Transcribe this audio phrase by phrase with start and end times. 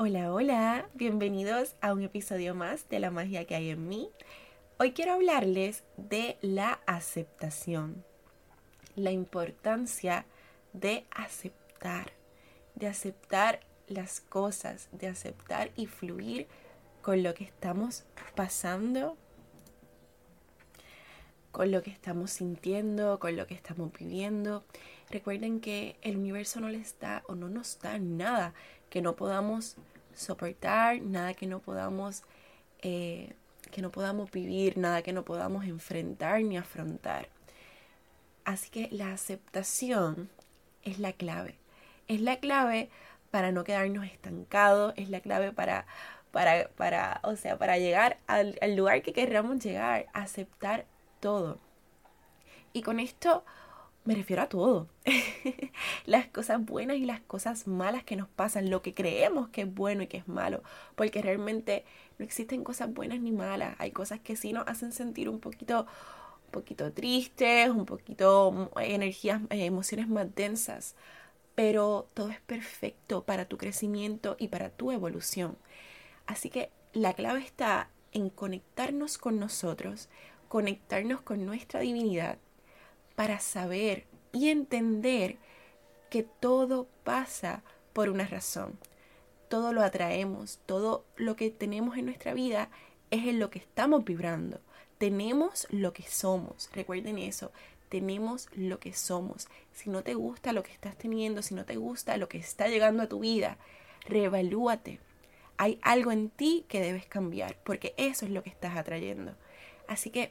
[0.00, 4.10] Hola, hola, bienvenidos a un episodio más de La magia que hay en mí.
[4.78, 8.04] Hoy quiero hablarles de la aceptación,
[8.94, 10.24] la importancia
[10.72, 12.12] de aceptar,
[12.76, 13.58] de aceptar
[13.88, 16.46] las cosas, de aceptar y fluir
[17.02, 18.04] con lo que estamos
[18.36, 19.16] pasando,
[21.50, 24.62] con lo que estamos sintiendo, con lo que estamos viviendo.
[25.10, 28.54] Recuerden que el universo no les da o no nos da nada
[28.90, 29.76] que no podamos
[30.14, 32.22] soportar, nada que no podamos,
[32.82, 33.34] eh,
[33.70, 37.28] que no podamos vivir, nada que no podamos enfrentar ni afrontar.
[38.44, 40.30] Así que la aceptación
[40.82, 41.56] es la clave.
[42.08, 42.88] Es la clave
[43.30, 45.86] para no quedarnos estancados, es la clave para,
[46.30, 50.86] para, para, o sea, para llegar al, lugar que querramos llegar, aceptar
[51.20, 51.58] todo.
[52.72, 53.44] Y con esto
[54.08, 54.88] me refiero a todo.
[56.06, 59.74] las cosas buenas y las cosas malas que nos pasan, lo que creemos que es
[59.74, 60.62] bueno y que es malo,
[60.94, 61.84] porque realmente
[62.18, 65.86] no existen cosas buenas ni malas, hay cosas que sí nos hacen sentir un poquito
[66.46, 70.94] un poquito tristes, un poquito mm, energías, eh, emociones más densas,
[71.54, 75.58] pero todo es perfecto para tu crecimiento y para tu evolución.
[76.26, 80.08] Así que la clave está en conectarnos con nosotros,
[80.48, 82.38] conectarnos con nuestra divinidad
[83.18, 85.38] para saber y entender
[86.08, 88.78] que todo pasa por una razón.
[89.48, 92.70] Todo lo atraemos, todo lo que tenemos en nuestra vida
[93.10, 94.60] es en lo que estamos vibrando.
[94.98, 97.50] Tenemos lo que somos, recuerden eso,
[97.88, 99.48] tenemos lo que somos.
[99.72, 102.68] Si no te gusta lo que estás teniendo, si no te gusta lo que está
[102.68, 103.58] llegando a tu vida,
[104.06, 105.00] reevalúate.
[105.56, 109.34] Hay algo en ti que debes cambiar, porque eso es lo que estás atrayendo.
[109.88, 110.30] Así que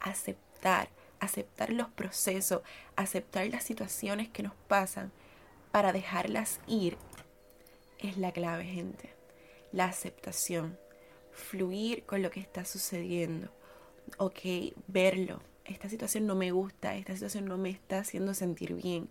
[0.00, 0.88] aceptar,
[1.20, 2.62] aceptar los procesos,
[2.96, 5.12] aceptar las situaciones que nos pasan
[5.70, 6.96] para dejarlas ir
[7.98, 9.10] es la clave, gente.
[9.72, 10.78] La aceptación,
[11.30, 13.50] fluir con lo que está sucediendo.
[14.18, 14.40] Ok,
[14.88, 15.42] verlo.
[15.64, 19.08] Esta situación no me gusta, esta situación no me está haciendo sentir bien.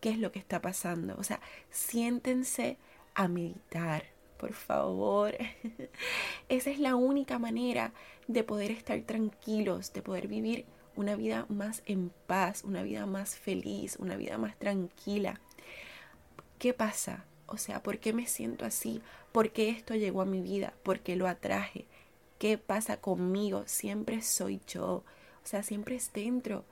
[0.00, 1.16] ¿Qué es lo que está pasando?
[1.18, 2.78] O sea, siéntense
[3.14, 4.04] a meditar,
[4.38, 5.34] por favor.
[6.48, 7.92] Esa es la única manera
[8.28, 10.64] de poder estar tranquilos, de poder vivir
[10.96, 15.40] una vida más en paz, una vida más feliz, una vida más tranquila.
[16.58, 17.24] ¿Qué pasa?
[17.46, 19.02] O sea, ¿por qué me siento así?
[19.32, 20.74] ¿Por qué esto llegó a mi vida?
[20.82, 21.84] ¿Por qué lo atraje?
[22.38, 23.64] ¿Qué pasa conmigo?
[23.66, 25.04] Siempre soy yo.
[25.44, 26.64] O sea, siempre es dentro.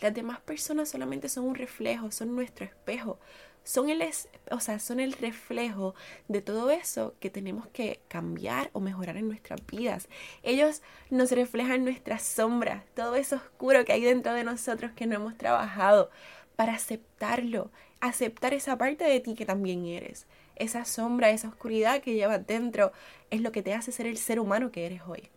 [0.00, 3.18] Las demás personas solamente son un reflejo, son nuestro espejo
[3.64, 4.02] son el,
[4.50, 5.94] o sea, son el reflejo
[6.28, 10.08] de todo eso que tenemos que cambiar o mejorar en nuestras vidas.
[10.42, 15.16] Ellos nos reflejan nuestras sombras, todo eso oscuro que hay dentro de nosotros que no
[15.16, 16.10] hemos trabajado
[16.56, 17.70] para aceptarlo,
[18.00, 20.26] aceptar esa parte de ti que también eres.
[20.56, 22.92] Esa sombra, esa oscuridad que llevas dentro
[23.30, 25.28] es lo que te hace ser el ser humano que eres hoy.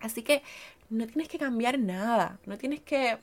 [0.00, 0.42] Así que
[0.88, 3.18] no tienes que cambiar nada, no tienes que,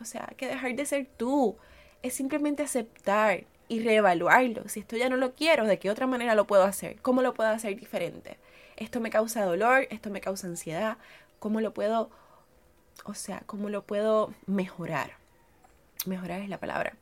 [0.00, 1.56] o sea, que dejar de ser tú.
[2.02, 4.68] Es simplemente aceptar, y reevaluarlo.
[4.68, 7.00] Si esto ya no lo quiero, ¿de qué otra manera lo puedo hacer?
[7.02, 8.38] ¿Cómo lo puedo hacer diferente?
[8.76, 10.98] Esto me causa dolor, esto me causa ansiedad.
[11.38, 12.10] ¿Cómo lo puedo,
[13.04, 15.12] o sea, cómo lo puedo mejorar?
[16.06, 16.94] Mejorar es la palabra.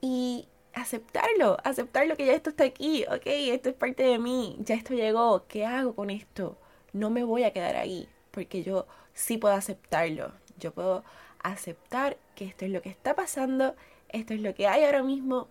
[0.00, 4.74] Y aceptarlo, aceptarlo que ya esto está aquí, ok, esto es parte de mí, ya
[4.74, 6.56] esto llegó, ¿qué hago con esto?
[6.92, 10.32] No me voy a quedar ahí, porque yo sí puedo aceptarlo.
[10.58, 11.04] Yo puedo
[11.42, 13.74] aceptar que esto es lo que está pasando,
[14.10, 15.48] esto es lo que hay ahora mismo,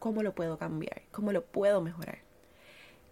[0.00, 2.18] cómo lo puedo cambiar, cómo lo puedo mejorar.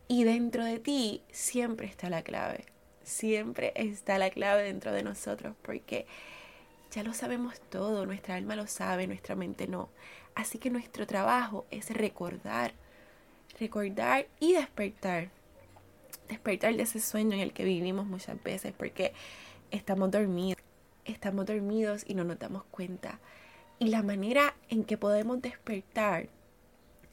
[0.08, 2.64] Y dentro de ti siempre está la clave,
[3.04, 6.06] siempre está la clave dentro de nosotros, porque
[6.90, 9.90] ya lo sabemos todo, nuestra alma lo sabe, nuestra mente no.
[10.34, 12.72] Así que nuestro trabajo es recordar,
[13.60, 15.30] recordar y despertar.
[16.28, 19.12] Despertar de ese sueño en el que vivimos muchas veces porque
[19.70, 20.62] estamos dormidos,
[21.04, 23.18] estamos dormidos y no nos damos cuenta.
[23.78, 26.28] Y la manera en que podemos despertar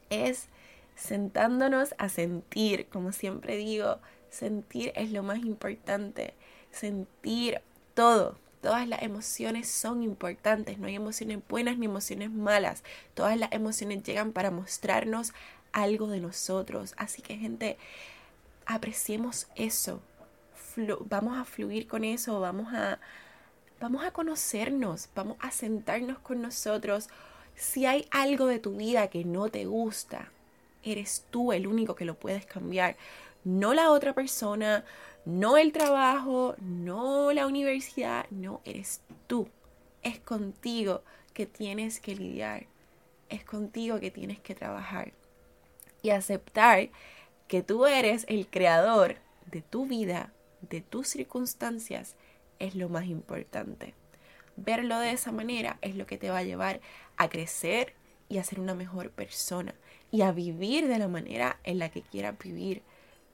[0.09, 0.47] es
[0.95, 3.99] sentándonos a sentir, como siempre digo,
[4.29, 6.33] sentir es lo más importante,
[6.71, 7.61] sentir
[7.93, 8.37] todo.
[8.61, 12.83] Todas las emociones son importantes, no hay emociones buenas ni emociones malas.
[13.13, 15.33] Todas las emociones llegan para mostrarnos
[15.71, 16.95] algo de nosotros.
[16.97, 17.77] Así que gente,
[18.65, 20.01] apreciemos eso.
[21.01, 22.99] vamos a fluir con eso, vamos a,
[23.79, 27.09] vamos a conocernos, vamos a sentarnos con nosotros
[27.55, 30.31] si hay algo de tu vida que no te gusta,
[30.83, 32.95] eres tú el único que lo puedes cambiar.
[33.43, 34.85] No la otra persona,
[35.25, 39.47] no el trabajo, no la universidad, no, eres tú.
[40.03, 41.03] Es contigo
[41.33, 42.65] que tienes que lidiar.
[43.29, 45.13] Es contigo que tienes que trabajar.
[46.01, 46.89] Y aceptar
[47.47, 49.15] que tú eres el creador
[49.47, 50.31] de tu vida,
[50.61, 52.15] de tus circunstancias,
[52.59, 53.93] es lo más importante.
[54.57, 56.81] Verlo de esa manera es lo que te va a llevar
[57.17, 57.93] a crecer
[58.29, 59.75] y a ser una mejor persona
[60.11, 62.81] y a vivir de la manera en la que quieras vivir,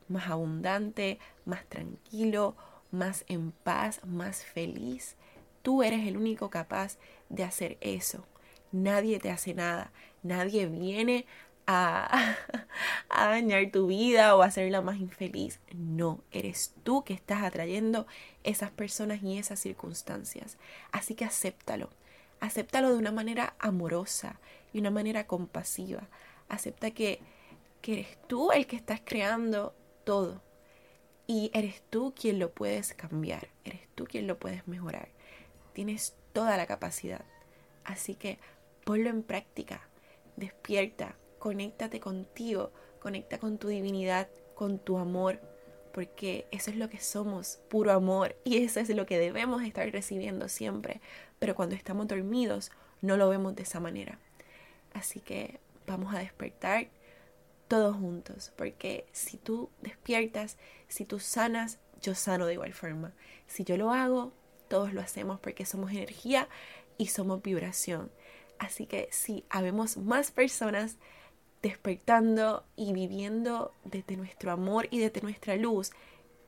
[0.07, 2.56] más abundante, más tranquilo,
[2.91, 5.15] más en paz, más feliz.
[5.62, 6.97] Tú eres el único capaz
[7.29, 8.25] de hacer eso.
[8.71, 9.91] Nadie te hace nada.
[10.24, 11.25] Nadie viene
[13.09, 15.59] a, dañar tu vida o a hacerla más infeliz.
[15.73, 18.07] No, eres tú que estás atrayendo
[18.44, 20.57] esas personas y esas circunstancias.
[20.91, 21.89] Así que acéptalo.
[22.39, 24.39] Acéptalo de una manera amorosa
[24.73, 26.07] y una manera compasiva.
[26.50, 27.19] Acepta que,
[27.81, 30.41] que eres tú el que estás creando todo.
[31.27, 33.47] Y eres tú quien lo puedes cambiar.
[33.63, 35.09] Eres tú quien lo puedes mejorar.
[35.74, 37.24] Tienes toda la capacidad.
[37.85, 38.39] Así que
[38.83, 39.88] ponlo en práctica.
[40.35, 45.41] Despierta, conéctate contigo, conecta con tu divinidad, con tu amor,
[45.91, 49.91] porque eso es lo que somos, puro amor, y eso es lo que debemos estar
[49.91, 51.01] recibiendo siempre,
[51.39, 52.71] pero cuando estamos dormidos
[53.01, 54.19] no lo vemos de esa manera.
[54.93, 56.89] Así que vamos a despertar
[57.67, 60.57] todos juntos, porque si tú despiertas,
[60.89, 63.13] si tú sanas, yo sano de igual forma.
[63.47, 64.31] Si yo lo hago,
[64.67, 66.47] todos lo hacemos porque somos energía
[66.99, 68.11] y somos vibración.
[68.59, 70.97] Así que si habemos más personas
[71.61, 75.91] despertando y viviendo desde nuestro amor y desde nuestra luz,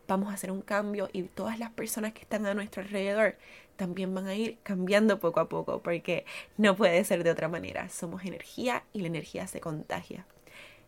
[0.08, 3.36] vamos a hacer un cambio y todas las personas que están a nuestro alrededor
[3.76, 6.26] también van a ir cambiando poco a poco porque
[6.58, 7.90] no puede ser de otra manera.
[7.90, 10.26] Somos energía y la energía se contagia.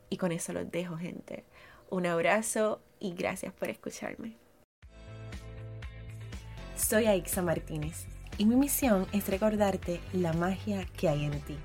[0.10, 1.44] Y con eso los dejo, gente.
[1.89, 4.38] Un abrazo y gracias por escucharme.
[6.75, 8.06] Soy Aixa Martínez
[8.38, 11.57] y mi misión es recordarte la magia que hay en ti